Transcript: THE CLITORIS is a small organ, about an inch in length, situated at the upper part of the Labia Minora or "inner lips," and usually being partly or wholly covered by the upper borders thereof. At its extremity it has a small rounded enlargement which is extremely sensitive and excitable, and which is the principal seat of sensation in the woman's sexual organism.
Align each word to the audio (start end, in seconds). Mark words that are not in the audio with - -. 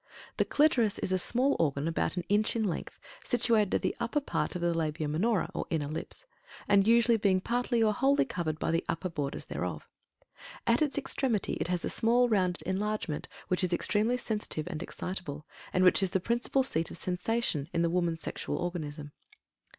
THE 0.37 0.45
CLITORIS 0.45 0.97
is 0.97 1.11
a 1.11 1.19
small 1.19 1.55
organ, 1.59 1.87
about 1.87 2.17
an 2.17 2.23
inch 2.27 2.55
in 2.55 2.63
length, 2.63 2.99
situated 3.23 3.75
at 3.75 3.81
the 3.83 3.95
upper 3.99 4.19
part 4.19 4.55
of 4.55 4.61
the 4.63 4.73
Labia 4.73 5.07
Minora 5.07 5.51
or 5.53 5.67
"inner 5.69 5.85
lips," 5.89 6.25
and 6.67 6.87
usually 6.87 7.17
being 7.17 7.39
partly 7.39 7.83
or 7.83 7.93
wholly 7.93 8.25
covered 8.25 8.57
by 8.57 8.71
the 8.71 8.83
upper 8.89 9.09
borders 9.09 9.45
thereof. 9.45 9.87
At 10.65 10.81
its 10.81 10.97
extremity 10.97 11.53
it 11.61 11.67
has 11.67 11.85
a 11.85 11.89
small 11.91 12.27
rounded 12.29 12.63
enlargement 12.63 13.27
which 13.47 13.63
is 13.63 13.73
extremely 13.73 14.17
sensitive 14.17 14.65
and 14.71 14.81
excitable, 14.81 15.45
and 15.71 15.83
which 15.83 16.01
is 16.01 16.09
the 16.09 16.19
principal 16.19 16.63
seat 16.63 16.89
of 16.89 16.97
sensation 16.97 17.69
in 17.71 17.83
the 17.83 17.89
woman's 17.91 18.21
sexual 18.21 18.57
organism. 18.57 19.11